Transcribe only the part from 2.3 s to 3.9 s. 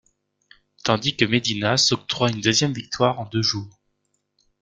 une deuxième victoire en deux jours.